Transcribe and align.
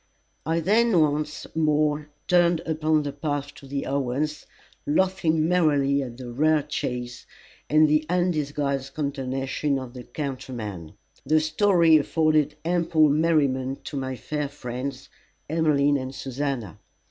I 0.47 0.61
then 0.61 0.99
once 0.99 1.45
more 1.55 2.09
turned 2.27 2.61
upon 2.61 3.03
the 3.03 3.11
path 3.11 3.53
to 3.53 3.67
the 3.67 3.85
Owens', 3.85 4.47
laughing 4.87 5.47
merrily 5.47 6.01
at 6.01 6.17
the 6.17 6.31
rare 6.31 6.63
chase, 6.63 7.27
and 7.69 7.87
the 7.87 8.07
undisguised 8.09 8.95
consternation 8.95 9.77
of 9.77 9.93
the 9.93 10.03
countryman. 10.03 10.93
The 11.23 11.39
story 11.39 11.97
afforded 11.97 12.55
ample 12.65 13.09
merriment 13.09 13.83
to 13.83 13.95
my 13.95 14.15
fair 14.15 14.49
friends 14.49 15.07
Emmeline 15.47 15.97
and 15.97 16.15
Susannah. 16.15 16.79